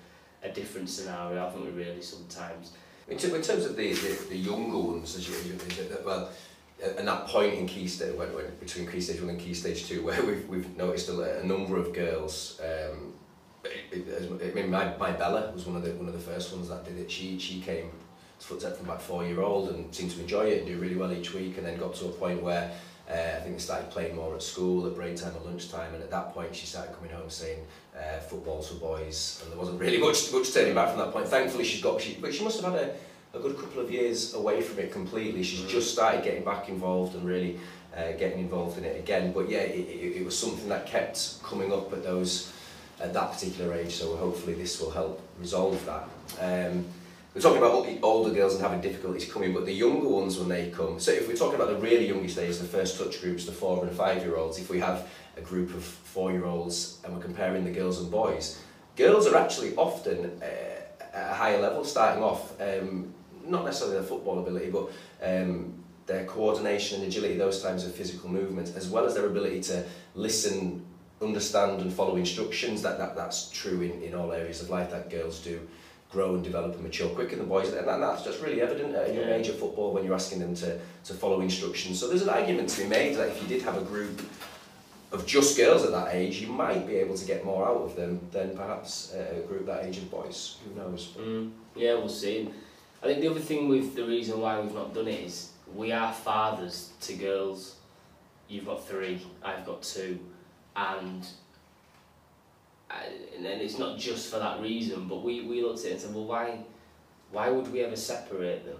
a 0.42 0.50
different 0.50 0.88
scenario 0.88 1.38
haven't 1.44 1.64
we 1.64 1.70
really 1.70 2.02
sometimes 2.02 2.72
In, 3.08 3.18
ter- 3.18 3.34
in 3.36 3.42
terms 3.42 3.64
of 3.64 3.76
the, 3.76 3.92
the, 3.92 4.24
the 4.30 4.36
younger 4.36 4.78
ones, 4.78 5.16
as 5.16 5.28
you, 5.28 5.34
you 5.52 5.58
is 5.68 5.78
it 5.78 5.90
that, 5.90 6.04
well, 6.04 6.30
and 6.98 7.06
that 7.06 7.26
point 7.26 7.54
in 7.54 7.66
key 7.66 7.86
stage, 7.86 8.14
when, 8.16 8.32
when, 8.34 8.46
between 8.58 8.86
key 8.88 9.00
stage 9.00 9.20
one 9.20 9.30
and 9.30 9.38
key 9.40 9.54
stage 9.54 9.86
two, 9.86 10.02
where 10.04 10.20
we've, 10.28 10.48
we've 10.48 10.76
noticed 10.76 11.08
a, 11.08 11.40
a 11.40 11.44
number 11.44 11.76
of 11.76 11.92
girls. 11.92 12.60
Um, 12.60 12.96
it, 12.96 13.00
it, 13.00 13.21
I 13.64 14.50
mean, 14.54 14.70
my, 14.70 14.96
my 14.96 15.12
Bella 15.12 15.52
was 15.52 15.66
one 15.66 15.76
of 15.76 15.84
the 15.84 15.92
one 15.92 16.08
of 16.08 16.14
the 16.14 16.20
first 16.20 16.52
ones 16.52 16.68
that 16.68 16.84
did 16.84 16.98
it. 16.98 17.10
She 17.10 17.38
she 17.38 17.60
came 17.60 17.90
to 18.38 18.46
foot 18.46 18.62
from 18.62 18.86
about 18.86 19.02
four 19.02 19.24
year 19.24 19.40
old 19.40 19.70
and 19.70 19.94
seemed 19.94 20.10
to 20.12 20.20
enjoy 20.20 20.46
it 20.46 20.58
and 20.58 20.66
do 20.66 20.78
really 20.78 20.96
well 20.96 21.12
each 21.12 21.32
week, 21.32 21.58
and 21.58 21.66
then 21.66 21.78
got 21.78 21.94
to 21.96 22.06
a 22.06 22.12
point 22.12 22.42
where. 22.42 22.70
Uh, 23.10 23.14
I 23.36 23.40
think 23.40 23.56
they 23.56 23.60
started 23.60 23.90
playing 23.90 24.14
more 24.14 24.32
at 24.36 24.42
school, 24.42 24.86
at 24.86 24.94
break 24.94 25.16
time, 25.16 25.34
at 25.34 25.44
lunchtime, 25.44 25.92
and 25.92 26.02
at 26.02 26.10
that 26.12 26.32
point 26.32 26.54
she 26.54 26.66
started 26.66 26.94
coming 26.94 27.10
home 27.10 27.28
saying 27.28 27.58
uh, 27.98 28.20
football's 28.20 28.68
for 28.68 28.76
boys, 28.76 29.40
and 29.42 29.50
there 29.50 29.58
wasn't 29.58 29.80
really 29.80 29.98
much 30.06 30.32
much 30.32 30.54
turning 30.54 30.72
back 30.72 30.90
from 30.90 30.98
that 30.98 31.12
point. 31.12 31.26
Thankfully, 31.26 31.64
she's 31.64 31.82
got, 31.82 32.00
she, 32.00 32.14
but 32.14 32.32
she 32.32 32.44
must 32.44 32.60
have 32.62 32.72
had 32.72 32.80
a, 32.80 32.94
a 33.36 33.40
good 33.40 33.58
couple 33.58 33.82
of 33.82 33.90
years 33.90 34.34
away 34.34 34.62
from 34.62 34.78
it 34.78 34.92
completely. 34.92 35.42
She's 35.42 35.64
just 35.64 35.92
started 35.92 36.22
getting 36.22 36.44
back 36.44 36.68
involved 36.68 37.16
and 37.16 37.24
really 37.24 37.58
uh, 37.94 38.12
getting 38.12 38.38
involved 38.38 38.78
in 38.78 38.84
it 38.84 38.96
again. 38.96 39.32
But 39.32 39.50
yeah, 39.50 39.58
it, 39.58 39.88
it, 39.88 40.16
it 40.18 40.24
was 40.24 40.38
something 40.38 40.68
that 40.68 40.86
kept 40.86 41.42
coming 41.42 41.72
up 41.72 41.92
at 41.92 42.04
those 42.04 42.52
at 43.02 43.12
that 43.12 43.32
particular 43.32 43.74
age. 43.74 43.94
So 43.94 44.16
hopefully 44.16 44.54
this 44.54 44.80
will 44.80 44.90
help 44.90 45.20
resolve 45.38 45.84
that. 45.86 46.08
Um, 46.40 46.84
we're 47.34 47.40
talking 47.40 47.58
about 47.58 47.88
older 48.02 48.32
girls 48.32 48.54
and 48.54 48.62
having 48.62 48.80
difficulties 48.80 49.30
coming, 49.30 49.54
but 49.54 49.64
the 49.64 49.72
younger 49.72 50.08
ones 50.08 50.38
when 50.38 50.48
they 50.48 50.70
come. 50.70 51.00
So 51.00 51.12
if 51.12 51.26
we're 51.26 51.36
talking 51.36 51.54
about 51.54 51.68
the 51.68 51.76
really 51.76 52.06
youngest 52.06 52.38
age, 52.38 52.58
the 52.58 52.64
first 52.64 52.98
touch 52.98 53.20
groups, 53.20 53.46
the 53.46 53.52
four 53.52 53.84
and 53.84 53.96
five 53.96 54.22
year 54.22 54.36
olds. 54.36 54.58
If 54.58 54.68
we 54.70 54.80
have 54.80 55.08
a 55.36 55.40
group 55.40 55.74
of 55.74 55.82
four 55.82 56.30
year 56.30 56.44
olds 56.44 56.98
and 57.04 57.14
we're 57.14 57.22
comparing 57.22 57.64
the 57.64 57.70
girls 57.70 58.00
and 58.00 58.10
boys, 58.10 58.60
girls 58.96 59.26
are 59.26 59.36
actually 59.36 59.74
often 59.76 60.40
uh, 60.42 61.14
at 61.14 61.30
a 61.30 61.34
higher 61.34 61.60
level 61.60 61.84
starting 61.84 62.22
off. 62.22 62.60
Um, 62.60 63.14
not 63.44 63.64
necessarily 63.64 63.96
their 63.96 64.06
football 64.06 64.38
ability, 64.38 64.70
but 64.70 64.90
um, 65.22 65.82
their 66.06 66.24
coordination 66.26 67.00
and 67.00 67.08
agility, 67.08 67.36
those 67.36 67.62
times 67.62 67.84
of 67.84 67.94
physical 67.94 68.30
movement, 68.30 68.72
as 68.76 68.88
well 68.88 69.06
as 69.06 69.14
their 69.14 69.26
ability 69.26 69.62
to 69.62 69.84
listen, 70.14 70.84
understand, 71.22 71.80
and 71.80 71.92
follow 71.92 72.16
instructions. 72.16 72.82
That, 72.82 72.98
that 72.98 73.14
that's 73.16 73.50
true 73.50 73.80
in, 73.82 74.02
in 74.02 74.14
all 74.14 74.32
areas 74.32 74.62
of 74.62 74.70
life 74.70 74.90
that 74.90 75.10
girls 75.10 75.40
do 75.40 75.60
grow 76.10 76.34
and 76.34 76.44
develop 76.44 76.74
and 76.74 76.82
mature 76.82 77.08
quicker 77.08 77.36
than 77.36 77.48
boys, 77.48 77.72
and 77.72 77.88
that, 77.88 77.98
that's 78.00 78.22
just 78.22 78.42
really 78.42 78.60
evident 78.60 78.94
at 78.94 79.08
a 79.08 79.14
young 79.14 79.28
Yeah. 79.28 79.34
age 79.36 79.48
of 79.48 79.58
football 79.58 79.94
when 79.94 80.04
you're 80.04 80.14
asking 80.14 80.40
them 80.40 80.54
to, 80.56 80.78
to 81.04 81.14
follow 81.14 81.40
instructions. 81.40 81.98
So 81.98 82.06
there's 82.08 82.20
an 82.20 82.28
argument 82.28 82.68
to 82.68 82.82
be 82.82 82.86
made 82.88 83.16
that 83.16 83.28
if 83.28 83.40
you 83.40 83.48
did 83.48 83.62
have 83.62 83.78
a 83.78 83.80
group 83.80 84.20
of 85.10 85.26
just 85.26 85.56
girls 85.56 85.84
at 85.84 85.90
that 85.92 86.14
age, 86.14 86.40
you 86.42 86.48
might 86.48 86.86
be 86.86 86.96
able 86.96 87.16
to 87.16 87.24
get 87.26 87.44
more 87.46 87.66
out 87.66 87.78
of 87.82 87.96
them 87.96 88.20
than 88.30 88.54
perhaps 88.54 89.14
a 89.14 89.38
a 89.38 89.40
group 89.46 89.64
that 89.66 89.86
age 89.86 89.96
of 89.98 90.10
boys. 90.10 90.56
Who 90.64 90.78
knows? 90.78 91.14
Mm, 91.18 91.50
yeah, 91.76 91.94
we'll 91.94 92.08
see. 92.10 92.50
I 93.02 93.06
think 93.06 93.20
the 93.20 93.30
other 93.30 93.40
thing 93.40 93.68
with 93.70 93.94
the 93.96 94.04
reason 94.04 94.38
why 94.40 94.60
we've 94.60 94.74
not 94.74 94.94
done 94.94 95.08
it 95.08 95.20
is 95.20 95.50
we 95.74 95.92
are 95.92 96.12
fathers 96.12 96.90
to 97.02 97.14
girls. 97.14 97.76
You've 98.48 98.66
got 98.66 98.86
three, 98.86 99.20
I've 99.42 99.64
got 99.64 99.82
two, 99.82 100.18
and 100.76 101.26
I, 102.90 103.06
and 103.36 103.44
then 103.44 103.60
it's 103.60 103.78
not 103.78 103.98
just 103.98 104.30
for 104.32 104.38
that 104.38 104.60
reason. 104.60 105.08
But 105.08 105.22
we, 105.22 105.42
we 105.42 105.62
looked 105.62 105.80
at 105.80 105.86
it 105.86 105.92
and 105.92 106.00
said, 106.00 106.14
well, 106.14 106.24
why 106.24 106.58
why 107.30 107.48
would 107.50 107.72
we 107.72 107.80
ever 107.80 107.96
separate 107.96 108.64
them? 108.66 108.76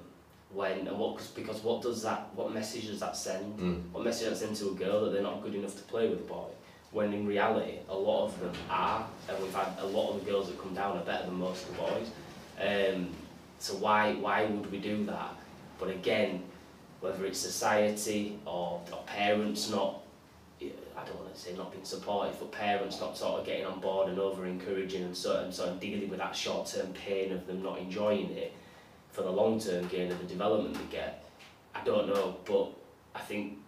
When 0.52 0.86
and 0.86 0.98
what? 0.98 1.16
'cause- 1.16 1.28
Because 1.28 1.60
what 1.62 1.80
does 1.82 2.02
that? 2.02 2.28
What 2.34 2.52
message 2.52 2.86
does 2.88 3.00
that 3.00 3.16
send? 3.16 3.58
Mm. 3.58 3.82
What 3.92 4.04
message 4.04 4.28
does 4.28 4.40
that 4.40 4.46
send 4.46 4.56
to 4.58 4.68
a 4.70 4.74
girl 4.74 5.04
that 5.04 5.12
they're 5.12 5.22
not 5.22 5.42
good 5.42 5.54
enough 5.54 5.74
to 5.76 5.82
play 5.84 6.08
with 6.08 6.20
a 6.20 6.24
boy? 6.24 6.48
When 6.90 7.14
in 7.14 7.26
reality, 7.26 7.78
a 7.88 7.96
lot 7.96 8.26
of 8.26 8.38
them 8.38 8.52
are, 8.68 9.06
and 9.26 9.42
we've 9.42 9.54
had 9.54 9.68
a 9.78 9.86
lot 9.86 10.10
of 10.12 10.22
the 10.22 10.30
girls 10.30 10.48
that 10.48 10.60
come 10.60 10.74
down 10.74 10.98
are 10.98 11.04
better 11.04 11.24
than 11.24 11.36
most 11.36 11.66
of 11.66 11.74
the 11.76 11.82
boys. 11.82 12.08
Um, 12.60 13.08
so 13.58 13.74
why 13.76 14.12
why 14.14 14.44
would 14.44 14.70
we 14.70 14.76
do 14.78 15.02
that? 15.06 15.34
But 15.78 15.88
again, 15.88 16.42
whether 17.00 17.24
it's 17.24 17.38
society 17.38 18.38
or, 18.44 18.82
or 18.92 18.98
parents 19.06 19.70
not, 19.70 20.01
I 21.02 21.06
don't 21.06 21.18
want 21.20 21.34
to 21.34 21.40
say 21.40 21.54
not 21.56 21.72
being 21.72 21.84
supportive, 21.84 22.38
but 22.38 22.52
parents 22.52 23.00
not 23.00 23.16
sort 23.18 23.40
of 23.40 23.46
getting 23.46 23.66
on 23.66 23.80
board 23.80 24.08
and 24.08 24.18
over 24.18 24.46
encouraging 24.46 25.02
and 25.02 25.16
sort 25.16 25.36
of, 25.38 25.54
sort 25.54 25.70
of 25.70 25.80
dealing 25.80 26.08
with 26.08 26.18
that 26.20 26.36
short 26.36 26.66
term 26.68 26.92
pain 26.92 27.32
of 27.32 27.46
them 27.46 27.62
not 27.62 27.78
enjoying 27.78 28.30
it 28.30 28.52
for 29.10 29.22
the 29.22 29.30
long 29.30 29.58
term 29.58 29.86
gain 29.88 30.10
of 30.12 30.18
the 30.18 30.26
development 30.26 30.74
they 30.74 30.96
get. 30.96 31.24
I 31.74 31.82
don't 31.84 32.06
know, 32.08 32.36
but 32.44 32.70
I 33.14 33.20
think 33.20 33.58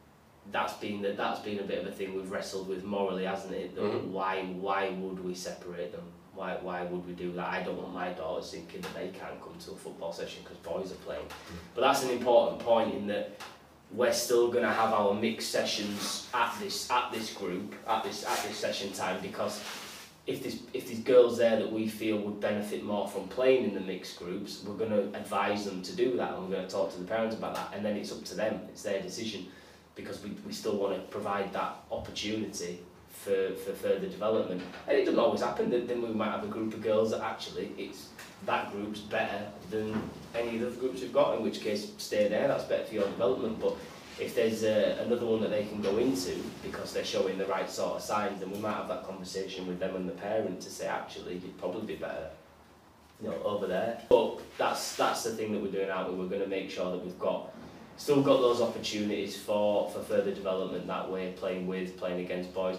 that's 0.52 0.74
been 0.74 1.02
that 1.02 1.16
that's 1.16 1.40
been 1.40 1.58
a 1.58 1.62
bit 1.64 1.78
of 1.78 1.86
a 1.86 1.90
thing 1.92 2.14
we've 2.14 2.30
wrestled 2.30 2.68
with 2.68 2.84
morally, 2.84 3.24
hasn't 3.24 3.52
it? 3.54 3.74
Mhm. 3.76 4.08
Why 4.08 4.42
why 4.44 4.90
would 4.90 5.24
we 5.24 5.34
separate 5.34 5.90
them? 5.92 6.04
Why 6.34 6.56
why 6.60 6.82
would 6.84 7.06
we 7.06 7.14
do 7.14 7.32
that? 7.32 7.48
I 7.48 7.62
don't 7.62 7.78
want 7.78 7.94
my 7.94 8.10
daughters 8.10 8.50
thinking 8.50 8.80
that 8.82 8.94
they 8.94 9.08
can't 9.08 9.40
come 9.40 9.54
to 9.58 9.70
a 9.72 9.74
football 9.76 10.12
session 10.12 10.42
because 10.44 10.58
boys 10.58 10.92
are 10.92 10.96
playing. 11.06 11.26
But 11.74 11.80
that's 11.82 12.04
an 12.04 12.10
important 12.10 12.60
point 12.60 12.94
in 12.94 13.06
that 13.08 13.38
we're 13.94 14.12
still 14.12 14.48
going 14.48 14.64
to 14.64 14.72
have 14.72 14.92
our 14.92 15.14
mixed 15.14 15.50
sessions 15.50 16.28
at 16.34 16.54
this 16.60 16.90
at 16.90 17.12
this 17.12 17.32
group 17.32 17.74
at 17.86 18.02
this 18.02 18.24
at 18.24 18.42
this 18.42 18.56
session 18.56 18.92
time 18.92 19.20
because 19.22 19.62
if 20.26 20.42
there's 20.42 20.58
if 20.72 20.86
there's 20.86 21.00
girls 21.00 21.36
there 21.36 21.56
that 21.56 21.70
we 21.70 21.86
feel 21.86 22.18
would 22.18 22.40
benefit 22.40 22.82
more 22.82 23.06
from 23.06 23.28
playing 23.28 23.64
in 23.64 23.74
the 23.74 23.80
mixed 23.80 24.18
groups, 24.18 24.64
we're 24.66 24.74
going 24.74 24.90
to 24.90 25.18
advise 25.18 25.64
them 25.64 25.82
to 25.82 25.94
do 25.94 26.16
that, 26.16 26.32
and 26.32 26.44
we're 26.44 26.56
going 26.56 26.66
to 26.66 26.72
talk 26.72 26.90
to 26.92 26.98
the 26.98 27.06
parents 27.06 27.36
about 27.36 27.54
that, 27.54 27.70
and 27.74 27.84
then 27.84 27.96
it's 27.96 28.10
up 28.10 28.24
to 28.24 28.34
them. 28.34 28.60
It's 28.70 28.82
their 28.82 29.02
decision 29.02 29.46
because 29.94 30.22
we, 30.24 30.30
we 30.46 30.52
still 30.52 30.76
want 30.78 30.94
to 30.94 31.00
provide 31.08 31.52
that 31.52 31.76
opportunity 31.92 32.80
for, 33.10 33.52
for 33.54 33.72
further 33.72 34.08
development. 34.08 34.62
And 34.88 34.98
it 34.98 35.04
doesn't 35.04 35.20
always 35.20 35.40
happen. 35.40 35.70
that 35.70 35.86
then 35.86 36.02
we 36.02 36.08
might 36.08 36.30
have 36.30 36.42
a 36.42 36.48
group 36.48 36.74
of 36.74 36.82
girls 36.82 37.10
that 37.12 37.20
actually 37.20 37.70
it's 37.78 38.08
that 38.46 38.72
group's 38.72 39.00
better 39.00 39.46
than 39.70 40.00
any 40.34 40.56
of 40.56 40.60
the 40.60 40.66
other 40.68 40.76
groups 40.76 41.00
we've 41.00 41.12
got. 41.12 41.36
In 41.36 41.42
which 41.42 41.60
case, 41.60 41.92
stay 41.98 42.28
there. 42.28 42.48
That's 42.48 42.64
better 42.64 42.84
for 42.84 42.94
your 42.94 43.04
development. 43.04 43.60
But 43.60 43.76
if 44.18 44.34
there's 44.34 44.62
uh, 44.62 45.02
another 45.04 45.26
one 45.26 45.40
that 45.40 45.50
they 45.50 45.64
can 45.64 45.80
go 45.80 45.98
into 45.98 46.36
because 46.62 46.92
they're 46.92 47.04
showing 47.04 47.38
the 47.38 47.46
right 47.46 47.68
sort 47.68 47.96
of 47.96 48.02
signs, 48.02 48.40
then 48.40 48.50
we 48.50 48.58
might 48.58 48.74
have 48.74 48.88
that 48.88 49.04
conversation 49.06 49.66
with 49.66 49.80
them 49.80 49.96
and 49.96 50.08
the 50.08 50.12
parent 50.12 50.60
to 50.62 50.70
say, 50.70 50.86
actually, 50.86 51.34
you'd 51.34 51.58
probably 51.58 51.86
be 51.86 51.96
better, 51.96 52.28
you 53.22 53.28
know, 53.28 53.42
over 53.44 53.66
there. 53.66 54.00
But 54.08 54.40
that's 54.58 54.96
that's 54.96 55.24
the 55.24 55.30
thing 55.30 55.52
that 55.52 55.62
we're 55.62 55.72
doing 55.72 55.90
out. 55.90 56.12
We're 56.14 56.26
going 56.26 56.42
to 56.42 56.48
make 56.48 56.70
sure 56.70 56.90
that 56.92 57.04
we've 57.04 57.18
got 57.18 57.52
still 57.96 58.22
got 58.22 58.40
those 58.40 58.60
opportunities 58.60 59.36
for 59.36 59.90
for 59.90 60.00
further 60.00 60.32
development 60.32 60.86
that 60.86 61.10
way, 61.10 61.32
playing 61.36 61.66
with, 61.66 61.96
playing 61.96 62.20
against 62.24 62.54
boys. 62.54 62.76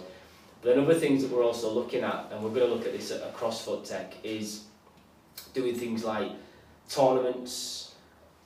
But 0.62 0.74
then 0.74 0.84
other 0.84 0.94
things 0.98 1.22
that 1.22 1.30
we're 1.30 1.44
also 1.44 1.70
looking 1.70 2.02
at, 2.02 2.28
and 2.32 2.42
we're 2.42 2.50
going 2.50 2.68
to 2.68 2.74
look 2.74 2.86
at 2.86 2.92
this 2.92 3.10
at 3.10 3.20
across 3.22 3.62
Foot 3.64 3.84
Tech, 3.84 4.14
is 4.24 4.64
doing 5.54 5.74
things 5.74 6.04
like 6.04 6.30
tournaments, 6.88 7.94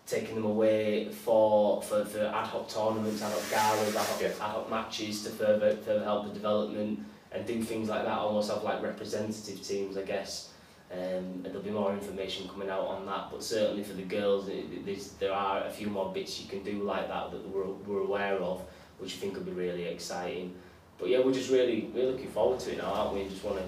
taking 0.07 0.35
them 0.35 0.45
away 0.45 1.09
for, 1.11 1.83
for, 1.83 2.05
for 2.05 2.21
ad 2.21 2.47
hoc 2.47 2.69
tournaments, 2.69 3.23
ad 3.23 3.33
hoc 3.33 3.51
galas, 3.51 3.95
ad 3.97 4.07
hoc, 4.07 4.21
Yeah. 4.21 4.29
ad 4.29 4.51
hoc 4.55 4.71
matches 4.71 5.23
to 5.25 5.31
further 5.31 5.77
further 5.77 6.05
help 6.05 6.27
the 6.27 6.33
development 6.35 7.01
and 7.33 7.47
do 7.47 7.63
things 7.63 7.89
like 7.89 8.05
that, 8.05 8.19
almost 8.19 8.51
have 8.51 8.63
like 8.65 8.83
representative 8.83 9.63
teams, 9.63 9.97
I 9.97 10.03
guess. 10.03 10.49
Um, 10.93 10.99
and 10.99 11.45
there'll 11.45 11.61
be 11.63 11.71
more 11.71 11.93
information 11.93 12.49
coming 12.49 12.69
out 12.69 12.81
on 12.89 13.07
that, 13.07 13.29
but 13.31 13.45
certainly 13.45 13.85
for 13.85 13.93
the 13.93 14.03
girls, 14.03 14.49
it, 14.49 14.65
it- 14.87 15.11
there 15.21 15.33
are 15.33 15.63
a 15.65 15.71
few 15.71 15.87
more 15.89 16.13
bits 16.13 16.41
you 16.41 16.49
can 16.49 16.65
do 16.65 16.83
like 16.83 17.07
that 17.07 17.31
that 17.31 17.49
we're, 17.49 17.67
we're 17.87 18.01
aware 18.03 18.37
of, 18.39 18.63
which 18.99 19.15
I 19.15 19.17
think 19.19 19.35
will 19.37 19.45
be 19.45 19.53
really 19.53 19.85
exciting. 19.85 20.53
But 20.99 21.09
yeah, 21.11 21.21
we're 21.21 21.33
just 21.33 21.51
really, 21.51 21.89
really 21.95 22.11
looking 22.11 22.29
forward 22.31 22.59
to 22.61 22.73
it 22.73 22.79
now, 22.79 22.93
aren't 22.93 23.15
we? 23.15 23.29
Just 23.29 23.45
want 23.45 23.59
to 23.59 23.65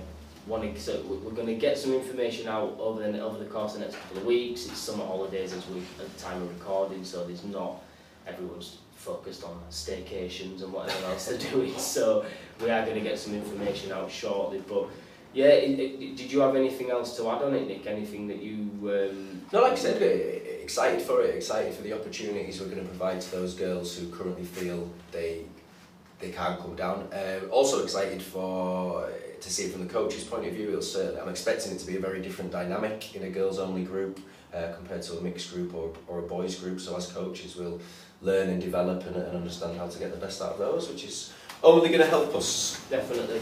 want 0.47 0.63
to 0.75 0.81
so 0.81 1.01
we- 1.03 1.17
we're 1.19 1.33
going 1.33 1.47
to 1.47 1.55
get 1.55 1.79
some 1.79 1.93
information 1.95 2.49
out 2.49 2.77
over 2.79 3.01
the 3.01 3.21
over 3.21 3.39
the 3.39 3.45
course 3.45 3.75
of 3.75 3.81
the 3.81 3.87
next 3.87 3.97
couple 3.97 4.19
of 4.19 4.25
weeks. 4.27 4.67
It's 4.67 4.79
summer 4.79 5.05
holidays 5.05 5.53
as 5.53 5.67
we 5.69 5.81
at 6.01 6.13
the 6.13 6.21
time 6.21 6.43
of 6.43 6.49
recording, 6.59 7.05
so 7.05 7.25
there's 7.27 7.45
not 7.45 7.83
everyone's 8.27 8.79
focused 8.97 9.43
on 9.45 9.61
staycations 9.71 10.63
and 10.63 10.73
whatever 10.73 11.07
else 11.07 11.27
they're 11.27 11.39
doing. 11.53 11.77
So 11.79 12.25
we 12.61 12.71
are 12.71 12.85
going 12.85 12.95
to 12.97 13.01
get 13.09 13.19
some 13.19 13.35
information 13.35 13.93
out 13.93 14.11
shortly. 14.11 14.63
But 14.69 14.87
yeah, 15.35 15.47
it, 15.47 15.79
it, 15.81 16.17
did 16.17 16.31
you 16.31 16.41
have 16.41 16.55
anything 16.57 16.91
else 16.91 17.17
to 17.17 17.29
add 17.31 17.43
on 17.43 17.55
it, 17.55 17.67
Nick? 17.67 17.87
Anything 17.87 18.29
that 18.29 18.39
you 18.43 18.69
um, 18.83 19.43
No, 19.53 19.63
like 19.63 19.73
I 19.73 19.77
said, 19.77 20.03
excited 20.63 21.03
for 21.03 21.23
it, 21.23 21.35
excited 21.35 21.75
for 21.75 21.83
the 21.83 21.93
opportunities 21.95 22.61
we're 22.61 22.67
going 22.69 22.83
to 22.83 22.89
provide 22.89 23.21
to 23.21 23.31
those 23.33 23.55
girls 23.55 23.97
who 23.97 24.09
currently 24.11 24.45
feel 24.45 24.89
they 25.11 25.47
they 26.21 26.31
can't 26.31 26.61
come 26.61 26.77
down. 26.77 27.09
Uh, 27.13 27.41
also 27.51 27.83
excited 27.83 28.23
for 28.23 29.09
to 29.43 29.51
see 29.51 29.65
it 29.65 29.73
from 29.73 29.87
the 29.87 29.93
coach's 29.93 30.25
point 30.25 30.47
of 30.47 30.55
view. 30.55 30.69
It'll 30.69 30.83
certainly, 30.83 31.21
I'm 31.21 31.29
expecting 31.29 31.73
it 31.73 31.79
to 31.81 31.87
be 31.87 31.97
a 31.97 32.01
very 32.01 32.23
different 32.23 32.53
dynamic 32.53 33.15
in 33.15 33.25
a 33.25 33.31
girls 33.31 33.59
only 33.59 33.83
group 33.83 34.21
uh, 34.55 34.73
compared 34.77 35.03
to 35.03 35.19
a 35.19 35.21
mixed 35.21 35.53
group 35.53 35.75
or, 35.75 35.93
or 36.07 36.21
a 36.21 36.23
boys 36.23 36.55
group. 36.55 36.81
So 36.81 36.97
as 36.97 37.07
coaches, 37.07 37.57
we'll 37.57 37.81
learn 38.23 38.49
and 38.49 38.61
develop 38.61 39.05
and, 39.07 39.17
and 39.17 39.37
understand 39.37 39.77
how 39.77 39.89
to 39.89 39.99
get 39.99 40.13
the 40.13 40.25
best 40.25 40.41
out 40.41 40.53
of 40.53 40.59
those, 40.59 40.89
which 40.89 41.05
is 41.05 41.33
only 41.63 41.89
going 41.89 42.01
to 42.01 42.07
help 42.07 42.35
us. 42.35 42.81
Definitely. 42.89 43.41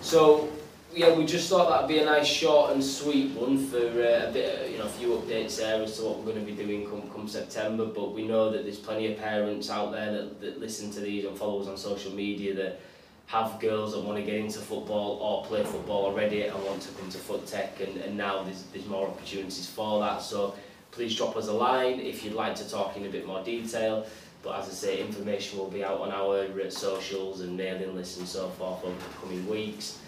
So 0.00 0.48
yeah, 0.94 1.12
we 1.12 1.24
just 1.24 1.48
thought 1.48 1.68
that'd 1.68 1.88
be 1.88 1.98
a 1.98 2.04
nice 2.04 2.26
short 2.26 2.72
and 2.72 2.82
sweet 2.82 3.32
one 3.32 3.66
for 3.66 3.78
uh, 3.78 4.28
a 4.28 4.30
bit, 4.32 4.60
uh, 4.60 4.68
you 4.68 4.78
know, 4.78 4.84
a 4.84 4.88
few 4.88 5.08
updates 5.08 5.56
there 5.56 5.82
as 5.82 5.96
to 5.96 6.04
what 6.04 6.18
we're 6.18 6.32
going 6.32 6.46
to 6.46 6.52
be 6.52 6.54
doing 6.54 6.88
come 6.88 7.02
come 7.10 7.26
September. 7.26 7.86
But 7.86 8.14
we 8.14 8.26
know 8.26 8.50
that 8.50 8.62
there's 8.62 8.78
plenty 8.78 9.12
of 9.12 9.18
parents 9.18 9.70
out 9.70 9.90
there 9.90 10.12
that, 10.12 10.40
that 10.40 10.60
listen 10.60 10.92
to 10.92 11.00
these 11.00 11.24
and 11.24 11.36
follow 11.36 11.60
us 11.60 11.66
on 11.66 11.76
social 11.76 12.12
media 12.12 12.54
that 12.54 12.80
have 13.26 13.58
girls 13.58 13.92
that 13.92 14.00
want 14.00 14.18
to 14.18 14.24
get 14.24 14.34
into 14.34 14.58
football 14.58 15.18
or 15.20 15.44
play 15.44 15.64
football 15.64 16.04
already 16.04 16.42
and 16.42 16.64
want 16.64 16.82
to 16.82 16.92
come 16.92 17.08
to 17.10 17.18
Foot 17.18 17.46
Tech, 17.46 17.80
and, 17.80 17.96
and 17.98 18.16
now 18.16 18.42
there's 18.42 18.64
there's 18.72 18.86
more 18.86 19.08
opportunities 19.08 19.66
for 19.66 20.00
that. 20.00 20.22
So 20.22 20.54
please 20.90 21.16
drop 21.16 21.36
us 21.36 21.48
a 21.48 21.52
line 21.52 22.00
if 22.00 22.24
you'd 22.24 22.34
like 22.34 22.54
to 22.56 22.68
talk 22.68 22.96
in 22.96 23.06
a 23.06 23.08
bit 23.08 23.26
more 23.26 23.42
detail. 23.42 24.06
But 24.42 24.60
as 24.60 24.68
I 24.68 24.72
say, 24.72 25.00
information 25.00 25.58
will 25.58 25.70
be 25.70 25.82
out 25.82 26.00
on 26.00 26.12
our 26.12 26.70
socials 26.70 27.40
and 27.40 27.56
mailing 27.56 27.94
lists 27.94 28.18
and 28.18 28.28
so 28.28 28.50
forth 28.50 28.84
over 28.84 28.94
the 28.94 29.18
coming 29.20 29.48
weeks. 29.48 29.98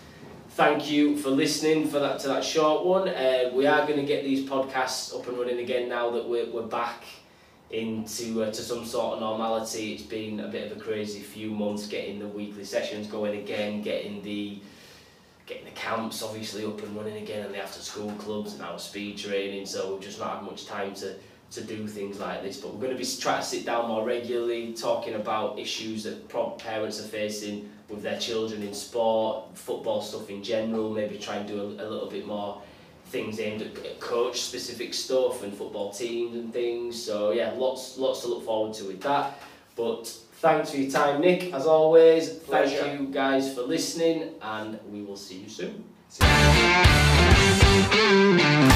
Thank 0.50 0.90
you 0.90 1.16
for 1.16 1.30
listening 1.30 1.88
for 1.88 1.98
that 1.98 2.20
to 2.20 2.28
that 2.28 2.44
short 2.44 2.84
one. 2.84 3.08
Uh, 3.08 3.50
we 3.52 3.66
are 3.66 3.86
going 3.86 3.98
to 3.98 4.06
get 4.06 4.24
these 4.24 4.48
podcasts 4.48 5.18
up 5.18 5.26
and 5.26 5.38
running 5.38 5.58
again 5.58 5.88
now 5.88 6.10
that 6.10 6.28
we're, 6.28 6.50
we're 6.50 6.62
back 6.62 7.02
into 7.70 8.42
uh, 8.42 8.50
to 8.50 8.62
some 8.62 8.84
sort 8.84 9.14
of 9.14 9.20
normality. 9.20 9.94
It's 9.94 10.02
been 10.02 10.40
a 10.40 10.48
bit 10.48 10.70
of 10.70 10.78
a 10.78 10.80
crazy 10.80 11.20
few 11.20 11.50
months 11.50 11.86
getting 11.86 12.18
the 12.18 12.28
weekly 12.28 12.64
sessions 12.64 13.06
going 13.06 13.38
again, 13.40 13.82
getting 13.82 14.22
the 14.22 14.60
getting 15.46 15.64
the 15.64 15.70
camps 15.70 16.22
obviously 16.22 16.64
up 16.64 16.82
and 16.82 16.96
running 16.96 17.22
again 17.22 17.44
and 17.44 17.54
the 17.54 17.62
after 17.62 17.80
school 17.80 18.10
clubs 18.18 18.54
and 18.54 18.62
our 18.62 18.78
speed 18.78 19.16
training 19.16 19.64
so 19.64 19.92
we've 19.92 20.02
just 20.02 20.18
not 20.18 20.38
had 20.38 20.42
much 20.42 20.66
time 20.66 20.92
to 20.92 21.14
to 21.52 21.62
do 21.62 21.86
things 21.86 22.18
like 22.18 22.42
this 22.42 22.60
but 22.60 22.74
we're 22.74 22.80
going 22.80 22.92
to 22.92 22.98
be 22.98 23.08
trying 23.20 23.40
to 23.40 23.46
sit 23.46 23.64
down 23.64 23.86
more 23.86 24.04
regularly 24.04 24.72
talking 24.72 25.14
about 25.14 25.56
issues 25.58 26.02
that 26.02 26.28
parents 26.58 26.98
are 27.00 27.06
facing 27.06 27.70
with 27.88 28.02
their 28.02 28.18
children 28.18 28.62
in 28.62 28.74
sport 28.74 29.56
football 29.56 30.02
stuff 30.02 30.28
in 30.28 30.42
general 30.42 30.90
maybe 30.90 31.16
try 31.16 31.36
and 31.36 31.46
do 31.46 31.60
a, 31.60 31.64
a 31.64 31.86
little 31.88 32.10
bit 32.10 32.26
more 32.26 32.60
things 33.06 33.40
aimed 33.40 33.62
at, 33.62 33.76
at 33.84 34.00
coach 34.00 34.40
specific 34.40 34.94
stuff 34.94 35.42
and 35.42 35.52
football 35.52 35.92
teams 35.92 36.36
and 36.36 36.52
things. 36.52 37.02
So 37.02 37.32
yeah, 37.32 37.52
lots 37.52 37.98
lots 37.98 38.22
to 38.22 38.28
look 38.28 38.44
forward 38.44 38.74
to 38.74 38.84
with 38.84 39.00
that. 39.02 39.38
But 39.76 40.06
thanks 40.40 40.70
for 40.70 40.78
your 40.78 40.90
time, 40.90 41.20
Nick. 41.20 41.52
As 41.52 41.66
always, 41.66 42.30
thank 42.30 42.72
you 42.72 43.06
guys 43.08 43.54
for 43.54 43.62
listening, 43.62 44.34
and 44.40 44.78
we 44.90 45.02
will 45.02 45.16
see 45.16 45.38
you 45.38 45.48
soon. 45.48 45.84
See 46.08 46.24
you. 48.70 48.75